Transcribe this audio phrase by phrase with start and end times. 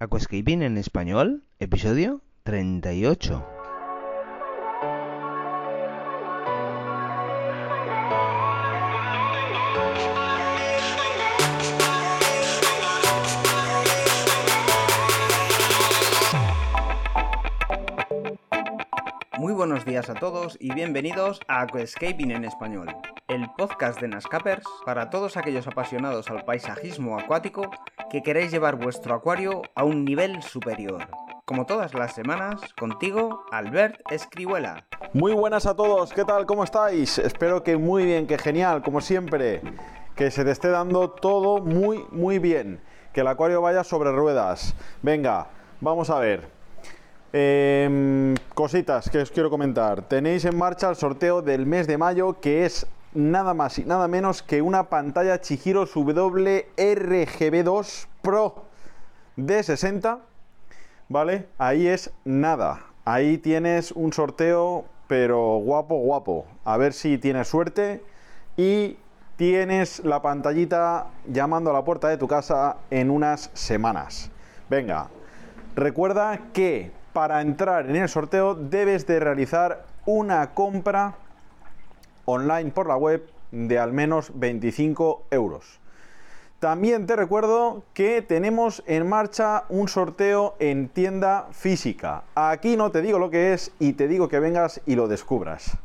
[0.00, 3.44] Aquascaping en español, episodio 38.
[19.36, 22.86] Muy buenos días a todos y bienvenidos a Aquascaping en español,
[23.26, 27.68] el podcast de Nascapers para todos aquellos apasionados al paisajismo acuático
[28.10, 31.08] que queréis llevar vuestro acuario a un nivel superior.
[31.44, 34.84] Como todas las semanas, contigo, Albert Escribuela.
[35.12, 36.46] Muy buenas a todos, ¿qué tal?
[36.46, 37.18] ¿Cómo estáis?
[37.18, 39.60] Espero que muy bien, que genial, como siempre.
[40.14, 42.80] Que se te esté dando todo muy, muy bien.
[43.12, 44.74] Que el acuario vaya sobre ruedas.
[45.02, 45.48] Venga,
[45.80, 46.48] vamos a ver.
[47.32, 50.02] Em, cositas que os quiero comentar.
[50.02, 52.86] Tenéis en marcha el sorteo del mes de mayo que es
[53.18, 58.62] nada más y nada menos que una pantalla Chihiro WRGB2 Pro
[59.34, 60.20] de 60.
[61.08, 61.48] ¿Vale?
[61.58, 62.84] Ahí es nada.
[63.04, 66.46] Ahí tienes un sorteo, pero guapo, guapo.
[66.64, 68.04] A ver si tienes suerte.
[68.56, 68.98] Y
[69.36, 74.30] tienes la pantallita llamando a la puerta de tu casa en unas semanas.
[74.70, 75.08] Venga,
[75.74, 81.16] recuerda que para entrar en el sorteo debes de realizar una compra
[82.28, 85.80] online por la web de al menos 25 euros.
[86.58, 92.24] También te recuerdo que tenemos en marcha un sorteo en tienda física.
[92.34, 95.78] Aquí no te digo lo que es y te digo que vengas y lo descubras.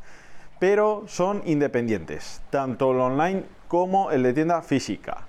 [0.60, 5.28] Pero son independientes, tanto el online como el de tienda física.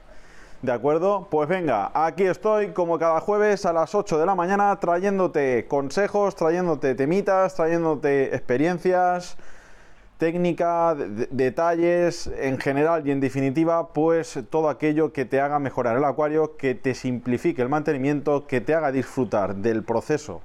[0.63, 1.29] ¿De acuerdo?
[1.31, 6.35] Pues venga, aquí estoy como cada jueves a las 8 de la mañana trayéndote consejos,
[6.37, 9.37] trayéndote temitas, trayéndote experiencias,
[10.19, 16.05] técnica, detalles en general y en definitiva, pues todo aquello que te haga mejorar el
[16.05, 20.41] acuario, que te simplifique el mantenimiento, que te haga disfrutar del proceso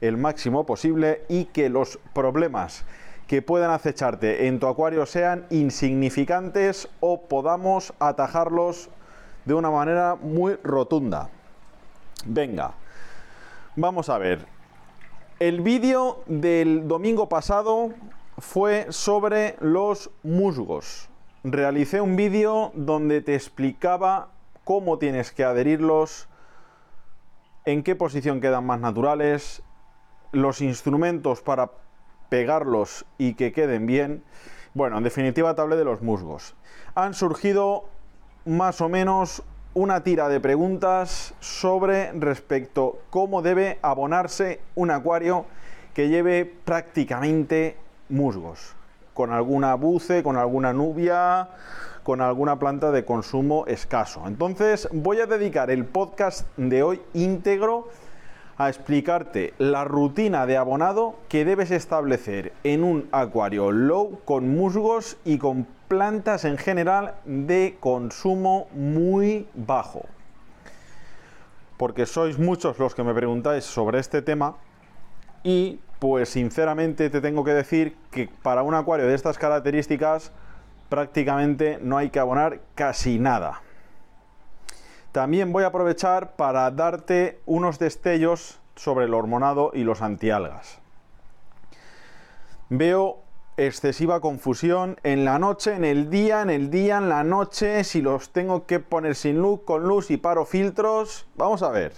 [0.00, 2.84] el máximo posible y que los problemas
[3.28, 8.90] que puedan acecharte en tu acuario sean insignificantes o podamos atajarlos
[9.44, 11.30] de una manera muy rotunda.
[12.26, 12.74] Venga,
[13.76, 14.44] vamos a ver.
[15.38, 17.90] El vídeo del domingo pasado
[18.38, 21.08] fue sobre los musgos.
[21.44, 24.30] Realicé un vídeo donde te explicaba
[24.64, 26.28] cómo tienes que adherirlos,
[27.64, 29.62] en qué posición quedan más naturales,
[30.32, 31.72] los instrumentos para
[32.28, 34.24] pegarlos y que queden bien.
[34.74, 36.54] Bueno, en definitiva te hablé de los musgos.
[36.94, 37.84] Han surgido
[38.44, 39.42] más o menos
[39.74, 45.46] una tira de preguntas sobre respecto cómo debe abonarse un acuario
[45.94, 47.76] que lleve prácticamente
[48.08, 48.74] musgos,
[49.14, 51.48] con alguna buce, con alguna nubia,
[52.02, 54.22] con alguna planta de consumo escaso.
[54.26, 57.88] Entonces voy a dedicar el podcast de hoy íntegro
[58.58, 65.16] a explicarte la rutina de abonado que debes establecer en un acuario low con musgos
[65.24, 70.06] y con plantas en general de consumo muy bajo.
[71.76, 74.56] Porque sois muchos los que me preguntáis sobre este tema
[75.42, 80.32] y pues sinceramente te tengo que decir que para un acuario de estas características
[80.88, 83.62] prácticamente no hay que abonar casi nada.
[85.12, 90.80] También voy a aprovechar para darte unos destellos sobre el hormonado y los antialgas.
[92.68, 93.20] Veo
[93.56, 98.02] excesiva confusión en la noche, en el día, en el día, en la noche, si
[98.02, 101.28] los tengo que poner sin luz, con luz y paro filtros.
[101.36, 101.92] Vamos a ver.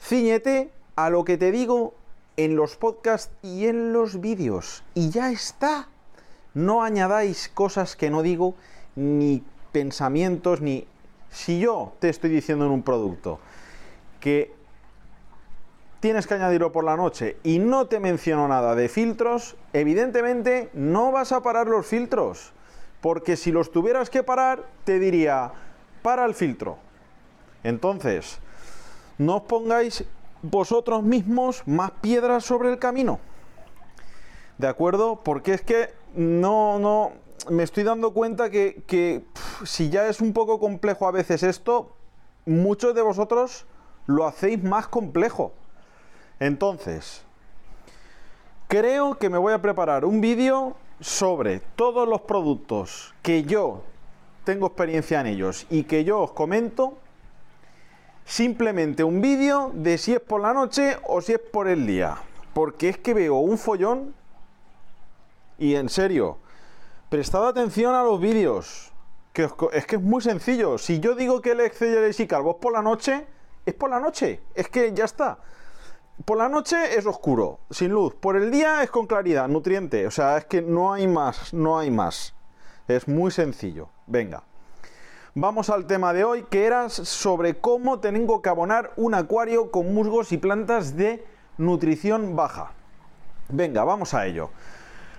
[0.00, 1.92] Ciñete a lo que te digo
[2.36, 4.82] en los podcasts y en los vídeos.
[4.94, 5.88] Y ya está.
[6.54, 8.54] No añadáis cosas que no digo,
[8.96, 10.86] ni pensamientos, ni...
[11.30, 13.40] Si yo te estoy diciendo en un producto
[14.20, 14.54] que
[15.98, 21.10] tienes que añadirlo por la noche y no te menciono nada de filtros, evidentemente no
[21.10, 22.52] vas a parar los filtros.
[23.00, 25.52] Porque si los tuvieras que parar, te diría,
[26.02, 26.78] para el filtro.
[27.64, 28.38] Entonces,
[29.18, 30.04] no os pongáis
[30.44, 33.18] vosotros mismos más piedras sobre el camino.
[34.58, 35.20] ¿De acuerdo?
[35.24, 37.12] Porque es que no, no,
[37.50, 39.24] me estoy dando cuenta que, que
[39.64, 41.96] si ya es un poco complejo a veces esto,
[42.46, 43.66] muchos de vosotros
[44.06, 45.52] lo hacéis más complejo.
[46.38, 47.22] Entonces,
[48.68, 53.82] creo que me voy a preparar un vídeo sobre todos los productos que yo
[54.44, 56.98] tengo experiencia en ellos y que yo os comento.
[58.24, 62.16] Simplemente un vídeo de si es por la noche o si es por el día.
[62.54, 64.14] Porque es que veo un follón
[65.58, 66.38] y en serio,
[67.08, 68.92] prestad atención a los vídeos.
[69.32, 70.78] Que es que es muy sencillo.
[70.78, 73.26] Si yo digo que el Excel y Calvo es por la noche,
[73.66, 75.38] es por la noche, es que ya está.
[76.24, 78.14] Por la noche es oscuro, sin luz.
[78.14, 80.06] Por el día es con claridad, nutriente.
[80.06, 82.34] O sea, es que no hay más, no hay más.
[82.86, 83.88] Es muy sencillo.
[84.06, 84.44] Venga.
[85.36, 89.92] Vamos al tema de hoy, que era sobre cómo tengo que abonar un acuario con
[89.92, 91.26] musgos y plantas de
[91.58, 92.70] nutrición baja.
[93.48, 94.50] Venga, vamos a ello.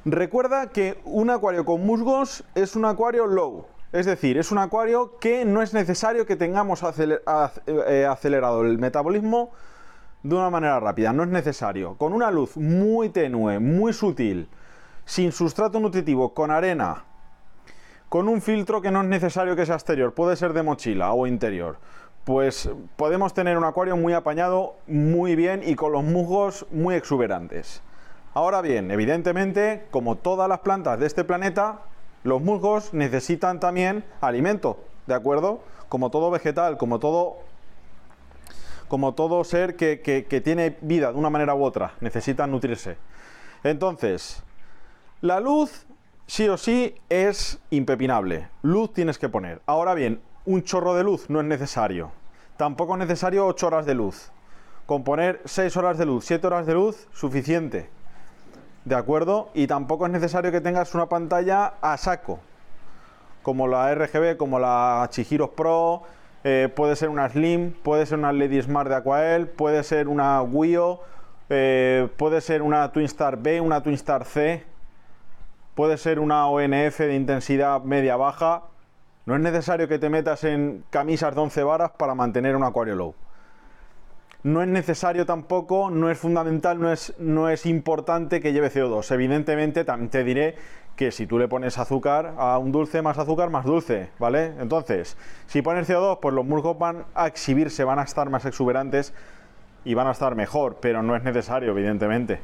[0.05, 5.17] Recuerda que un acuario con musgos es un acuario low, es decir, es un acuario
[5.19, 9.51] que no es necesario que tengamos eh, acelerado el metabolismo
[10.23, 11.97] de una manera rápida, no es necesario.
[11.97, 14.47] Con una luz muy tenue, muy sutil,
[15.03, 17.03] sin sustrato nutritivo, con arena,
[18.09, 21.27] con un filtro que no es necesario que sea exterior, puede ser de mochila o
[21.27, 21.77] interior,
[22.23, 27.81] pues podemos tener un acuario muy apañado, muy bien y con los musgos muy exuberantes.
[28.33, 31.81] Ahora bien, evidentemente, como todas las plantas de este planeta,
[32.23, 35.61] los musgos necesitan también alimento, ¿de acuerdo?
[35.87, 37.37] Como todo vegetal, como todo,
[38.87, 42.97] como todo ser que, que tiene vida de una manera u otra, necesitan nutrirse.
[43.63, 44.43] Entonces,
[45.21, 45.85] la luz
[46.27, 48.49] sí o sí es impepinable.
[48.61, 49.61] Luz tienes que poner.
[49.65, 52.11] Ahora bien, un chorro de luz no es necesario.
[52.57, 54.31] Tampoco es necesario 8 horas de luz.
[54.85, 57.89] Con poner 6 horas de luz, 7 horas de luz, suficiente.
[58.85, 59.49] ¿De acuerdo?
[59.53, 62.39] Y tampoco es necesario que tengas una pantalla a saco.
[63.41, 66.03] Como la RGB, como la Chihiro Pro,
[66.43, 70.41] eh, puede ser una Slim, puede ser una Lady Smart de Aquael, puede ser una
[70.43, 71.01] Wio,
[71.49, 74.74] eh, puede ser una Twinstar B, una Twinstar C
[75.75, 78.63] puede ser una ONF de intensidad media-baja.
[79.25, 82.95] No es necesario que te metas en camisas de 11 varas para mantener un acuario
[82.95, 83.15] low.
[84.43, 89.11] No es necesario tampoco, no es fundamental, no es, no es importante que lleve CO2.
[89.11, 90.55] Evidentemente, también te diré
[90.95, 94.53] que si tú le pones azúcar a un dulce, más azúcar, más dulce, ¿vale?
[94.59, 95.17] Entonces,
[95.47, 99.13] si pones CO2, pues los musgos van a exhibirse, van a estar más exuberantes
[99.83, 102.39] y van a estar mejor, pero no es necesario, evidentemente.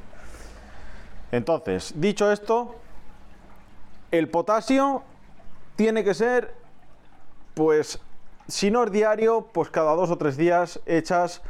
[1.32, 2.76] Entonces, dicho esto,
[4.12, 5.04] el potasio
[5.76, 6.54] tiene que ser,
[7.54, 8.00] pues,
[8.48, 11.42] si no es diario, pues cada dos o tres días echas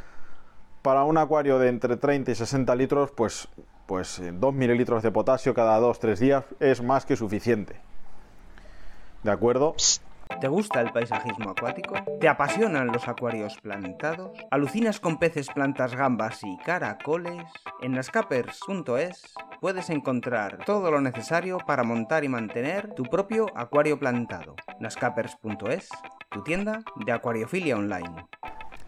[0.82, 3.48] para un acuario de entre 30 y 60 litros, pues,
[3.86, 7.76] pues 2 mililitros de potasio cada dos o tres días es más que suficiente.
[9.22, 9.74] ¿De acuerdo?
[10.40, 11.94] ¿Te gusta el paisajismo acuático?
[12.20, 14.38] ¿Te apasionan los acuarios plantados?
[14.50, 17.44] ¿Alucinas con peces, plantas, gambas y caracoles?
[17.80, 24.56] En nascapers.es puedes encontrar todo lo necesario para montar y mantener tu propio acuario plantado.
[24.80, 25.88] nascapers.es,
[26.30, 28.26] tu tienda de acuariofilia online.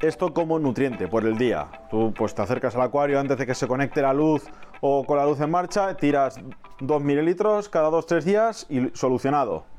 [0.00, 1.68] Esto como nutriente por el día.
[1.90, 4.44] Tú pues te acercas al acuario antes de que se conecte la luz
[4.80, 6.40] o con la luz en marcha, tiras
[6.80, 9.73] 2 mililitros cada 2-3 días y solucionado.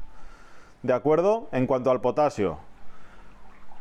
[0.86, 1.48] ¿De acuerdo?
[1.52, 2.60] En cuanto al potasio.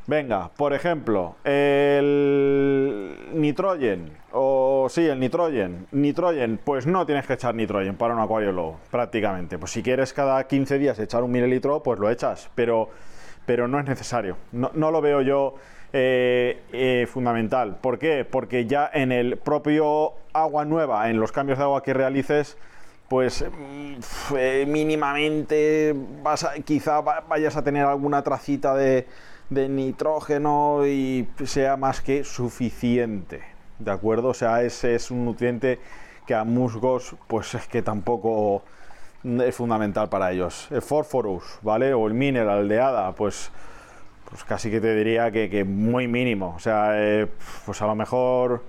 [0.07, 5.87] Venga, por ejemplo, el nitrogen, o sí, el nitrogen.
[5.93, 9.59] Nitrogen, pues no tienes que echar nitrogen para un acuario low, prácticamente.
[9.59, 12.89] Pues si quieres cada 15 días echar un mililitro, pues lo echas, pero,
[13.45, 14.39] pero no es necesario.
[14.53, 15.57] No, lo veo yo
[15.93, 17.77] eh, eh, fundamental.
[17.83, 18.25] ¿Por qué?
[18.25, 22.57] Porque ya en el propio agua nueva, en los cambios de agua que realices,
[23.09, 29.07] pues mm, eh, mínimamente vas quizá vayas a tener alguna tracita de,
[29.51, 33.43] nitrógeno y sea más que suficiente.
[33.79, 34.29] ¿De acuerdo?
[34.29, 35.79] O sea, ese es un nutriente
[36.27, 38.63] que a musgos, pues es que tampoco
[39.25, 40.69] es fundamental para ellos.
[40.71, 41.95] El Phosphorus, ¿vale?
[41.95, 43.51] O el mineral de hada, pues,
[44.29, 46.55] pues casi que te diría que, muy mínimo.
[46.57, 47.29] O sea, eh,
[47.65, 48.63] pues a lo mejor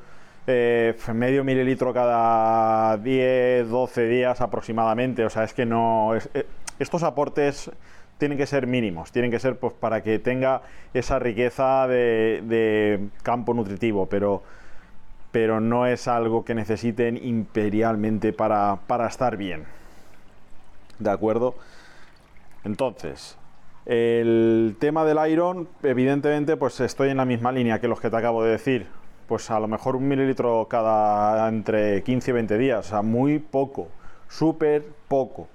[0.47, 5.25] eh, medio mililitro cada 10, 12 días aproximadamente.
[5.25, 6.15] O sea, es que no.
[6.15, 6.45] Eh,
[6.79, 7.71] estos aportes
[8.17, 10.61] tienen que ser mínimos, tienen que ser pues, para que tenga
[10.93, 14.43] esa riqueza de, campo nutritivo, pero,
[15.31, 19.65] pero no es algo que necesiten imperialmente para, para estar bien.
[20.99, 21.55] ¿De acuerdo?
[22.63, 23.37] Entonces,
[23.85, 28.17] el tema del iron, evidentemente, pues estoy en la misma línea que los que te
[28.17, 28.87] acabo de decir
[29.27, 33.39] pues a lo mejor un mililitro cada entre 15 y 20 días, o sea, muy
[33.39, 33.87] poco,
[34.27, 35.47] súper poco,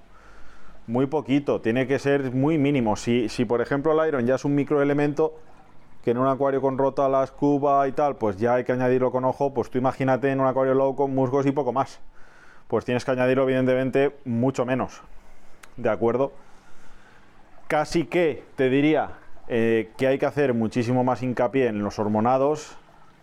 [0.87, 2.97] muy poquito, tiene que ser muy mínimo.
[2.97, 5.35] Si, si por ejemplo el iron ya es un microelemento,
[6.03, 9.13] que en un acuario con rota la escuba y tal, pues ya hay que añadirlo
[9.13, 12.01] con ojo, pues tú imagínate en un acuario low con musgos y poco más.
[12.69, 15.03] Pues tienes que añadirlo evidentemente mucho menos.
[15.77, 16.33] ¿De acuerdo?
[17.69, 19.11] Casi que te diría
[19.49, 22.77] eh, que hay que hacer muchísimo más hincapié en los hormonados,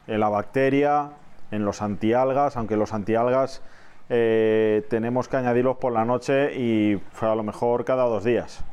[0.07, 1.11] en la bacteria,
[1.51, 3.61] en los antialgas, aunque los antialgas
[4.09, 8.63] eh, tenemos que añadirlos por la noche y a lo mejor cada dos días.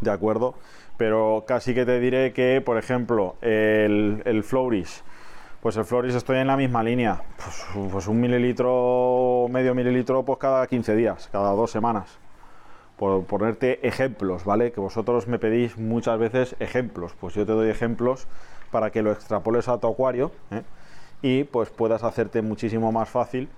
[0.00, 0.54] ¿De acuerdo?
[0.96, 5.02] Pero casi que te diré que, por ejemplo, el, el Flourish,
[5.60, 7.22] pues el Flourish estoy en la misma línea.
[7.36, 12.18] Pues, pues, un mililitro, medio mililitro, pues cada 15 días, cada dos semanas.
[12.96, 14.72] Por ponerte ejemplos, ¿vale?
[14.72, 17.12] Que vosotros me pedís muchas veces ejemplos.
[17.20, 18.26] Pues yo te doy ejemplos
[18.70, 20.62] para que lo extrapoles a tu acuario ¿eh?
[21.22, 23.48] y pues puedas hacerte muchísimo más fácil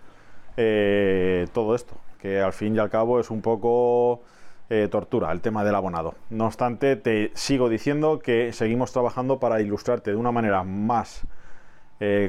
[0.56, 1.94] eh, todo esto.
[2.20, 4.22] Que al fin y al cabo es un poco
[4.70, 6.14] eh, tortura el tema del abonado.
[6.30, 11.22] No obstante, te sigo diciendo que seguimos trabajando para ilustrarte de una manera más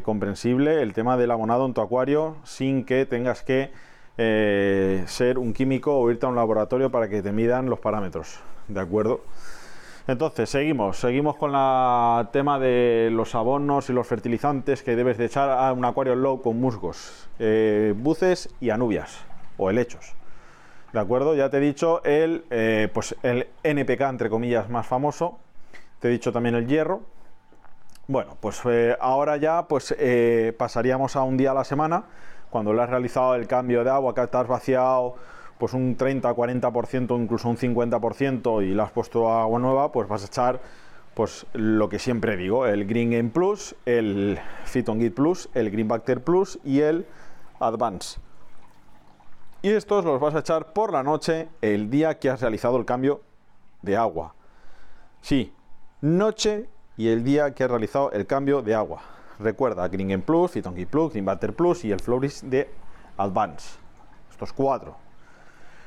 [0.02, 3.70] comprensible el tema del abonado en tu acuario sin que tengas que
[4.20, 8.40] eh, ser un químico o irte a un laboratorio para que te midan los parámetros.
[8.68, 9.22] ¿De acuerdo?
[10.08, 15.26] Entonces, seguimos, seguimos con el tema de los abonos y los fertilizantes que debes de
[15.26, 17.28] echar a un acuario low con musgos,
[17.96, 19.24] buces y anubias
[19.58, 20.16] o helechos.
[20.94, 21.36] ¿De acuerdo?
[21.36, 25.38] Ya te he dicho el, eh, pues el NPK, entre comillas, más famoso.
[26.00, 27.02] Te he dicho también el hierro.
[28.08, 32.06] Bueno, pues eh, ahora ya pues eh, pasaríamos a un día a la semana.
[32.50, 35.16] Cuando le has realizado el cambio de agua, que has vaciado
[35.58, 40.24] pues un 30, 40%, incluso un 50% y le has puesto agua nueva, pues vas
[40.24, 40.62] a echar
[41.14, 45.88] pues lo que siempre digo, el Green Game Plus, el Phyton Git Plus, el Green
[45.88, 47.06] Bacter Plus y el
[47.60, 48.20] Advance
[49.62, 52.86] y estos los vas a echar por la noche el día que has realizado el
[52.86, 53.22] cambio
[53.82, 54.36] de agua.
[55.22, 55.54] Sí,
[56.02, 59.02] noche y el día que has realizado el cambio de agua.
[59.40, 62.70] Recuerda, Green Plus, Fitonki Plus, Green Plus y el Floris de
[63.18, 63.78] Advance.
[64.30, 64.98] Estos cuatro.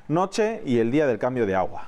[0.08, 1.84] Noche y el día del cambio de agua.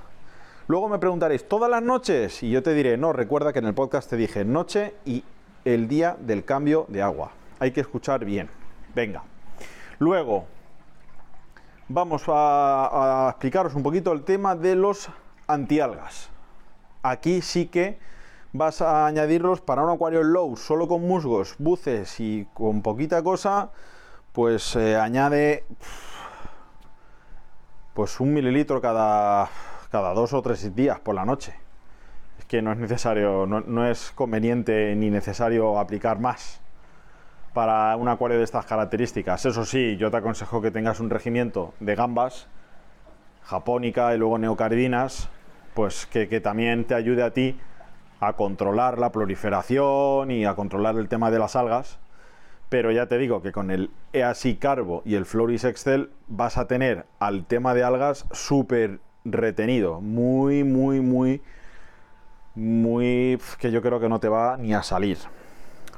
[0.66, 2.42] Luego me preguntaréis, ¿todas las noches?
[2.42, 5.24] Y yo te diré, no, recuerda que en el podcast te dije noche y
[5.64, 7.32] el día del cambio de agua.
[7.58, 8.48] Hay que escuchar bien.
[8.94, 9.22] Venga.
[9.98, 10.46] Luego,
[11.88, 15.08] vamos a, explicaros un poquito el tema de los
[15.46, 16.30] antialgas.
[17.02, 17.98] Aquí sí que
[18.54, 23.70] vas a añadirlos para un acuario low, solo con musgos, buces y con poquita cosa,
[24.32, 25.64] pues añade
[27.92, 29.50] pues un mililitro cada,
[29.90, 31.54] cada dos o tres días por la noche.
[32.38, 36.64] Es que no es necesario, no es conveniente ni necesario aplicar más
[37.54, 39.46] para un acuario de estas características.
[39.46, 42.48] Eso sí, yo te aconsejo que tengas un regimiento de gambas,
[43.42, 45.28] japónica y luego neocardinas,
[45.72, 47.58] pues que, también te ayude a ti
[48.26, 51.98] a controlar la proliferación y a controlar el tema de las algas.
[52.68, 56.66] Pero ya te digo que con el EASI Carbo y el Floris Excel vas a
[56.66, 60.00] tener al tema de algas súper retenido.
[60.00, 61.42] Muy, muy, muy,
[62.54, 63.38] muy...
[63.58, 65.18] que yo creo que no te va ni a salir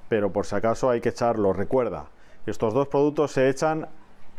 [0.09, 1.53] pero por si acaso hay que echarlo.
[1.53, 2.07] Recuerda,
[2.47, 3.89] estos dos productos se echan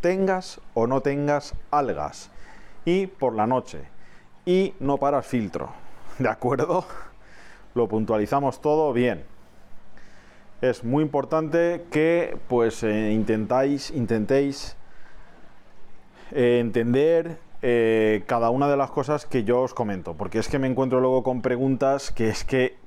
[0.01, 2.29] tengas o no tengas algas
[2.85, 3.83] y por la noche
[4.45, 5.69] y no para filtro.
[6.19, 6.85] ¿De acuerdo?
[7.77, 9.23] Lo puntualizamos todo bien.
[10.61, 14.75] Es muy importante que pues eh, intentáis, intentéis
[16.31, 20.57] eh, entender eh, cada una de las cosas que yo os comento, porque es que
[20.57, 22.77] me encuentro luego con preguntas que es que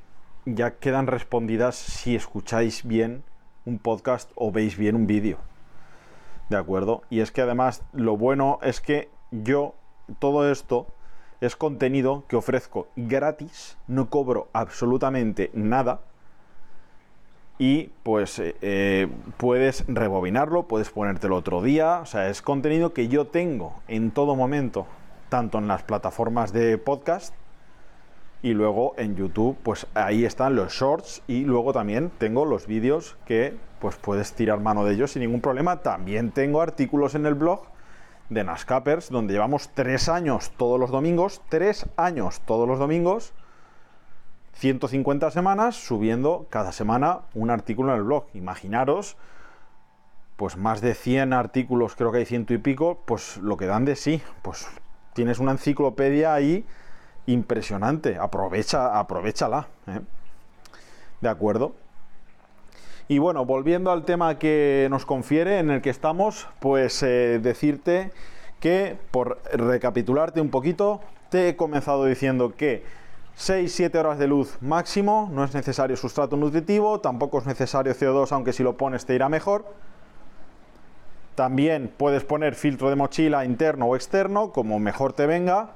[0.44, 3.22] ya quedan respondidas si escucháis bien
[3.66, 5.38] un podcast o veis bien un vídeo.
[6.48, 7.02] ¿De acuerdo?
[7.10, 9.76] Y es que además lo bueno es que yo
[10.18, 10.88] todo esto
[11.40, 16.00] es contenido que ofrezco gratis, no cobro absolutamente nada.
[17.58, 22.00] Y pues eh, eh, puedes rebobinarlo, puedes ponértelo otro día.
[22.00, 24.86] O sea, es contenido que yo tengo en todo momento,
[25.28, 27.34] tanto en las plataformas de podcast
[28.42, 33.16] y luego en YouTube pues ahí están los shorts y luego también tengo los vídeos
[33.26, 35.80] que pues puedes tirar mano de ellos sin ningún problema.
[35.80, 37.62] También tengo artículos en el blog
[38.30, 43.34] de Nascapers donde llevamos tres años todos los domingos, tres años todos los domingos,
[44.54, 48.26] 150 semanas subiendo cada semana un artículo en el blog.
[48.34, 49.16] Imaginaros
[50.36, 53.84] pues más de 100 artículos, creo que hay ciento y pico, pues lo que dan
[53.84, 54.66] de sí, pues
[55.12, 56.64] tienes una enciclopedia ahí
[57.26, 58.16] impresionante.
[58.16, 59.68] Aprovecha, aprovechala.
[59.86, 60.00] ¿eh?
[61.20, 61.74] ¿De acuerdo?
[63.10, 68.12] Y bueno, volviendo al tema que nos confiere, en el que estamos, pues eh, decirte
[68.60, 72.84] que, por recapitularte un poquito, te he comenzado diciendo que
[73.36, 78.52] 6-7 horas de luz máximo, no es necesario sustrato nutritivo, tampoco es necesario CO2, aunque
[78.52, 79.64] si lo pones te irá mejor.
[81.34, 85.70] También puedes poner filtro de mochila interno o externo, como mejor te venga,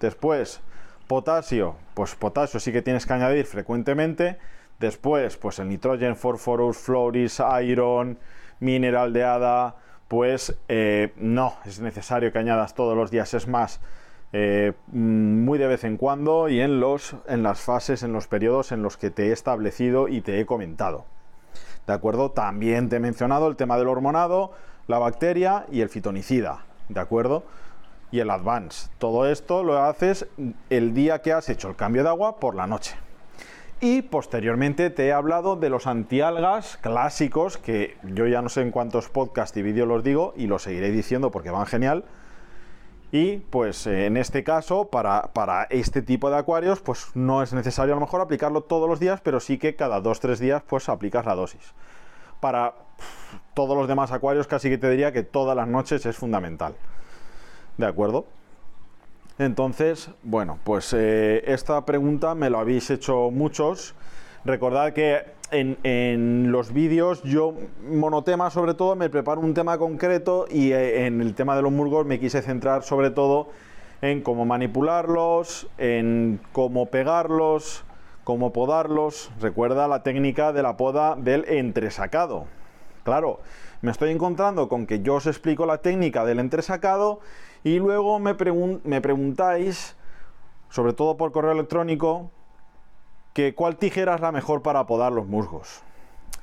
[0.00, 0.60] Después,
[1.08, 4.38] potasio, pues potasio sí que tienes que añadir frecuentemente.
[4.78, 8.18] Después, pues el nitrogen, phosphorus, floris, iron,
[8.60, 9.76] mineral de hada,
[10.08, 13.32] pues eh, no es necesario que añadas todos los días.
[13.34, 13.80] Es más,
[14.32, 18.72] eh, muy de vez en cuando y en, los, en las fases, en los periodos
[18.72, 21.04] en los que te he establecido y te he comentado.
[21.86, 22.30] ¿De acuerdo?
[22.32, 24.52] También te he mencionado el tema del hormonado,
[24.88, 26.64] la bacteria y el fitonicida.
[26.88, 27.44] ¿De acuerdo?
[28.10, 28.90] Y el advance.
[28.98, 30.26] Todo esto lo haces
[30.70, 32.96] el día que has hecho el cambio de agua por la noche.
[33.88, 38.72] Y posteriormente te he hablado de los antialgas clásicos, que yo ya no sé en
[38.72, 42.04] cuántos podcasts y vídeos los digo y los seguiré diciendo porque van genial.
[43.12, 47.52] Y pues eh, en este caso, para, para, este tipo de acuarios, pues no es
[47.52, 50.88] necesario a lo mejor aplicarlo todos los días, pero sí que cada 2-3 días pues
[50.88, 51.72] aplicas la dosis.
[52.40, 52.74] Para
[53.54, 56.74] todos los demás acuarios casi que te diría que todas las noches es fundamental.
[57.78, 58.26] ¿De acuerdo?
[59.38, 63.94] Entonces, bueno, pues eh, esta pregunta me lo habéis hecho muchos.
[64.46, 67.54] Recordad que en, los vídeos yo
[67.88, 71.72] monotema sobre todo me preparo un tema concreto y eh, en el tema de los
[71.72, 73.48] musgos me quise centrar sobre todo
[74.02, 77.84] en cómo manipularlos, en cómo pegarlos,
[78.24, 79.30] cómo podarlos.
[79.40, 82.46] Recuerda la técnica de la poda del entresacado.
[83.06, 83.38] Claro,
[83.82, 87.20] me estoy encontrando con que yo os explico la técnica del entresacado
[87.62, 89.94] y luego me, preguntáis,
[90.70, 92.32] sobre todo por correo electrónico,
[93.32, 95.82] que cuál tijera es la mejor para podar los musgos.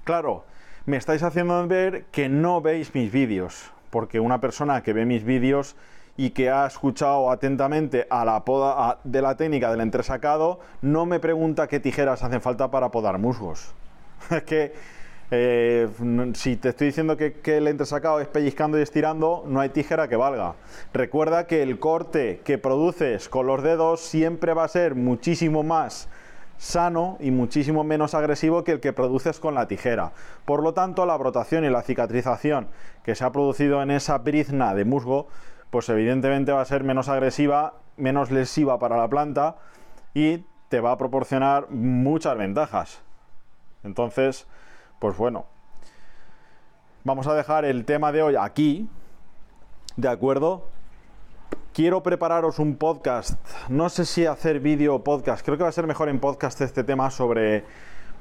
[0.06, 0.46] Claro,
[0.86, 5.26] me estáis haciendo ver que no veis mis vídeos, porque una persona que ve mis
[5.26, 5.76] vídeos
[6.16, 11.20] y que ha escuchado atentamente a la poda de la técnica del entresacado, no me
[11.20, 13.74] pregunta qué tijeras hacen falta para podar musgos.
[14.30, 15.03] Es que
[15.36, 15.90] eh,
[16.36, 20.08] si te estoy diciendo que, que, el entresacado es pellizcando y estirando, no hay tijera
[20.08, 20.56] que valga.
[20.94, 26.08] Recuerda que el corte que produces con los dedos siempre va a ser muchísimo más
[26.58, 30.12] sano y muchísimo menos agresivo que el que produces con la tijera.
[30.46, 32.68] Por lo tanto, la brotación y la cicatrización
[33.04, 35.28] que se ha producido en esa brizna de musgo,
[35.72, 39.58] pues evidentemente va a ser menos agresiva, menos lesiva para la planta
[40.14, 43.02] y te va a proporcionar muchas ventajas.
[43.84, 44.48] Entonces,
[45.04, 45.48] pues bueno,
[47.04, 48.90] vamos a dejar el tema de hoy aquí,
[49.98, 50.70] ¿de acuerdo?
[51.74, 55.74] Quiero prepararos un podcast, no sé si hacer vídeo o podcast, creo que va a
[55.74, 57.66] ser mejor en podcast este tema sobre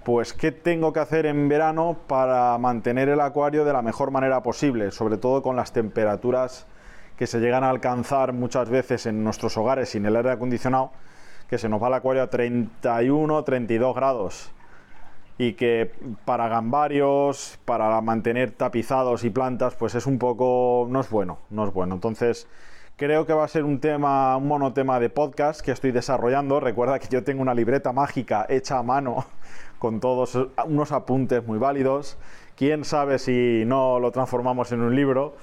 [0.03, 4.43] pues qué tengo que hacer en verano para mantener el acuario de la mejor manera
[4.43, 6.67] posible, sobre todo con las temperaturas
[7.17, 10.91] que se llegan a alcanzar muchas veces en nuestros hogares sin el aire acondicionado,
[11.49, 14.53] que se nos va el acuario a 31, 32 grados
[15.39, 15.91] y que
[16.25, 21.67] para gambarios, para mantener tapizados y plantas, pues es un poco, no es bueno, no
[21.67, 21.95] es bueno.
[21.95, 22.49] Entonces,
[22.97, 26.61] creo que va a ser un tema, un monotema de podcast que estoy desarrollando.
[26.61, 29.25] Recuerda que yo tengo una libreta mágica hecha a mano
[29.79, 32.19] con todos unos apuntes muy válidos.
[32.57, 35.35] Quién sabe si no lo transformamos en un libro.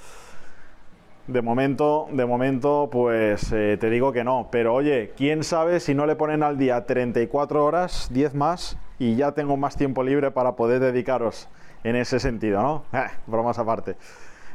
[1.28, 4.48] De momento, de momento, pues eh, te digo que no.
[4.52, 9.16] Pero oye, quién sabe si no le ponen al día 34 horas, 10 más, y
[9.16, 11.48] ya tengo más tiempo libre para poder dedicaros
[11.84, 12.84] en ese sentido, ¿no?
[12.94, 13.96] Eh, bromas aparte.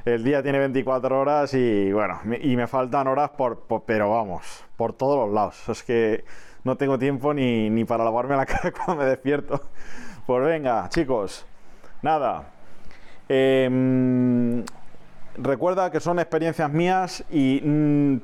[0.04, 4.92] El día tiene 24 horas y bueno, y me faltan horas por, pero vamos, por
[4.92, 5.68] todos los lados.
[5.70, 6.24] Es que
[6.62, 9.62] no tengo tiempo ni, ni para lavarme la cara cuando me despierto.
[10.26, 11.46] Pues venga, chicos,
[12.02, 12.50] nada.
[13.30, 14.62] Em,
[15.38, 18.20] recuerda que son experiencias mías y mm,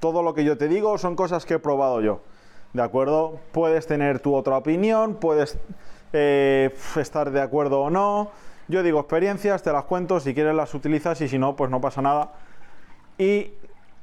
[0.00, 2.22] todo lo que yo te digo son cosas que he probado yo.
[2.72, 3.38] ¿De acuerdo?
[3.52, 5.58] Puedes tener tu otra opinión, puedes
[6.12, 8.30] eh, estar de acuerdo o no.
[8.68, 11.80] Yo digo experiencias, te las cuento, si quieres las utilizas y si no, pues no
[11.80, 12.32] pasa nada.
[13.16, 13.52] Y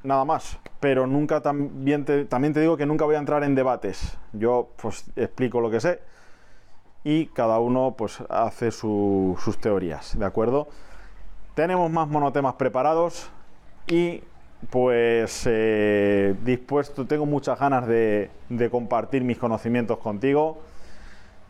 [0.02, 0.58] nada más.
[0.80, 4.18] Pero nunca también te, también te digo que nunca voy a entrar en debates.
[4.32, 6.00] Yo pues explico lo que sé
[7.06, 10.66] y cada uno pues hace sus teorías, ¿de acuerdo?
[11.54, 13.30] Tenemos más monotemas preparados
[13.86, 14.24] y
[14.70, 18.30] pues eh, dispuesto, tengo muchas ganas de,
[18.70, 20.58] compartir mis conocimientos contigo.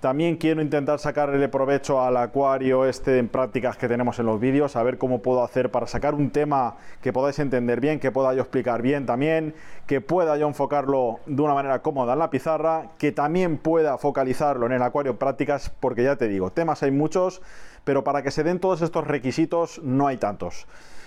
[0.00, 4.76] También quiero intentar sacarle provecho al acuario este en prácticas que tenemos en los vídeos,
[4.76, 8.34] a ver cómo puedo hacer para sacar un tema que podáis entender bien, que pueda
[8.34, 9.54] yo explicar bien también,
[9.86, 14.66] que pueda yo enfocarlo de una manera cómoda en la pizarra, que también pueda focalizarlo
[14.66, 17.40] en el acuario en prácticas, porque ya te digo, temas hay muchos,
[17.84, 20.66] pero para que se den todos estos requisitos no hay tantos.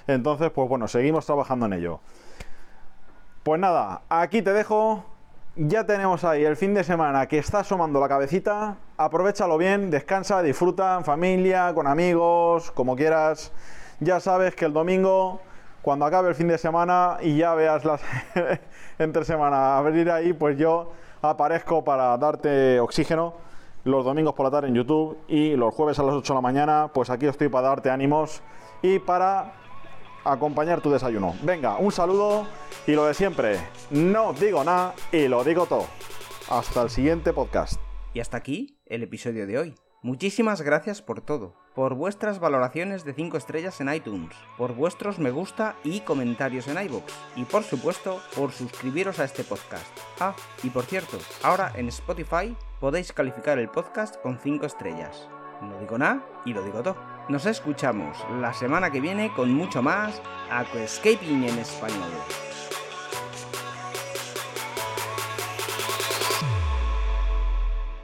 [0.10, 2.00] Entonces, pues bueno, seguimos trabajando en ello.
[3.44, 5.04] Pues nada, aquí te dejo.
[5.56, 8.78] Ya tenemos ahí el fin de semana que está asomando la cabecita.
[8.98, 13.52] Aprovechalo bien, descansa, disfruta en familia, con amigos, como quieras.
[14.00, 15.42] Ya sabes que el domingo,
[15.84, 18.02] cuando acabe el fin de semana y ya veas las
[18.98, 20.92] entre semana abrir ahí, pues yo
[21.22, 23.36] aparezco para darte oxígeno
[23.84, 26.42] los domingos por la tarde en YouTube y los jueves a las 8 de la
[26.42, 28.42] mañana, pues aquí estoy para darte ánimos
[28.82, 29.59] y para
[30.24, 31.36] acompañar tu desayuno.
[31.44, 32.48] Venga, un saludo
[32.88, 35.86] Y lo de siempre, no digo nada y lo digo todo.
[36.50, 37.80] Hasta el siguiente podcast.
[38.14, 39.76] Y hasta aquí el episodio de hoy.
[40.02, 45.30] Muchísimas gracias por todo, por vuestras valoraciones de 5 estrellas en iTunes, por vuestros me
[45.30, 47.04] gusta y comentarios en iVoox,
[47.36, 49.86] y por supuesto por suscribiros a este podcast.
[50.22, 55.28] Ah, y por cierto, ahora en Spotify podéis calificar el podcast con 5 estrellas.
[55.62, 57.09] No digo nada y lo digo todo.
[57.30, 62.10] Nos escuchamos la semana que viene con mucho más Aquascaping en español.